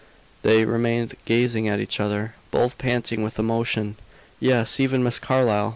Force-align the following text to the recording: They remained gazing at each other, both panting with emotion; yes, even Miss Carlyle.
They 0.41 0.65
remained 0.65 1.13
gazing 1.25 1.67
at 1.67 1.79
each 1.79 1.99
other, 1.99 2.33
both 2.49 2.79
panting 2.79 3.21
with 3.21 3.37
emotion; 3.37 3.97
yes, 4.39 4.79
even 4.79 5.03
Miss 5.03 5.19
Carlyle. 5.19 5.69